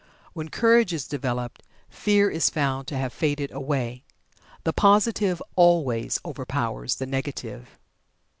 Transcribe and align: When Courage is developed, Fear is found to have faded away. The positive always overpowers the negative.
When 0.33 0.49
Courage 0.49 0.93
is 0.93 1.05
developed, 1.05 1.61
Fear 1.87 2.31
is 2.31 2.49
found 2.49 2.87
to 2.87 2.97
have 2.97 3.13
faded 3.13 3.51
away. 3.51 4.03
The 4.63 4.73
positive 4.73 5.43
always 5.55 6.19
overpowers 6.25 6.95
the 6.95 7.05
negative. 7.05 7.77